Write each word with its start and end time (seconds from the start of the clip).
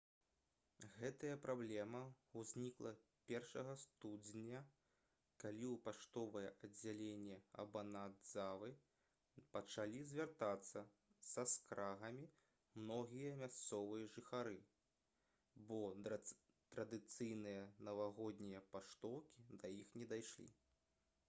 гэтая 0.91 1.33
праблема 1.41 1.99
ўзнікла 2.41 2.91
1 3.39 3.67
студзеня 3.81 4.61
калі 5.43 5.65
ў 5.71 5.81
паштовае 5.87 6.47
аддзяленне 6.67 7.35
абанадзавы 7.63 8.71
пачалі 9.57 10.01
звяртацца 10.13 10.83
са 11.33 11.45
скаргамі 11.55 12.25
многія 12.85 13.33
мясцовыя 13.43 14.07
жыхары 14.17 14.57
бо 15.73 15.79
традыцыйныя 16.77 17.63
навагоднія 17.89 18.63
паштоўкі 18.77 19.47
да 19.65 19.71
іх 19.83 19.93
не 20.03 20.09
дайшлі 20.15 20.49